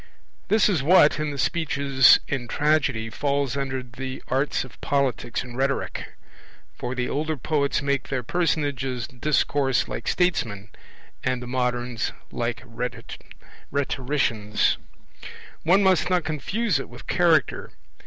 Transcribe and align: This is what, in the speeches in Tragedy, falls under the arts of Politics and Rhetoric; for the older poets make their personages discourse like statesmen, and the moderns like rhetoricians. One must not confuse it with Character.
This 0.47 0.67
is 0.67 0.81
what, 0.81 1.19
in 1.19 1.29
the 1.29 1.37
speeches 1.37 2.19
in 2.27 2.47
Tragedy, 2.47 3.11
falls 3.11 3.55
under 3.55 3.83
the 3.83 4.23
arts 4.29 4.63
of 4.63 4.81
Politics 4.81 5.43
and 5.43 5.55
Rhetoric; 5.55 6.15
for 6.73 6.95
the 6.95 7.07
older 7.07 7.37
poets 7.37 7.83
make 7.83 8.07
their 8.09 8.23
personages 8.23 9.05
discourse 9.07 9.87
like 9.87 10.07
statesmen, 10.07 10.69
and 11.23 11.39
the 11.39 11.45
moderns 11.45 12.13
like 12.31 12.63
rhetoricians. 12.65 14.77
One 15.61 15.83
must 15.83 16.09
not 16.09 16.23
confuse 16.23 16.79
it 16.79 16.89
with 16.89 17.05
Character. 17.05 17.69